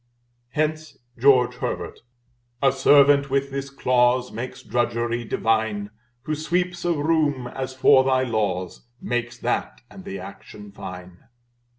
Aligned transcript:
Hence 0.53 0.97
George 1.15 1.57
Herbert 1.57 1.99
"A 2.59 2.71
servant 2.71 3.29
with 3.29 3.51
this 3.51 3.69
clause 3.69 4.31
Makes 4.31 4.63
drudgery 4.63 5.23
divine; 5.23 5.91
Who 6.23 6.33
sweeps 6.33 6.83
a 6.83 6.93
room, 6.93 7.45
as 7.45 7.75
for 7.75 8.03
thy 8.03 8.23
laws, 8.23 8.87
Makes 8.99 9.37
that 9.41 9.81
and 9.91 10.03
the 10.03 10.17
action 10.17 10.71
fine." 10.71 11.25